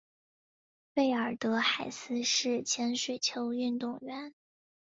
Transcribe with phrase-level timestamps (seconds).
[0.95, 4.33] 费尔德海斯是前水球运动员。